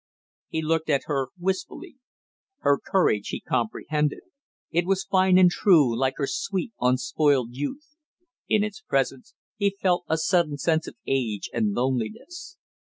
[0.49, 1.97] He looked at her wistfully.
[2.61, 4.21] Her courage he comprehended.
[4.71, 7.97] It was fine and true, like her sweet unspoiled youth;
[8.49, 12.57] in its presence he felt a sudden sense of age and loneliness.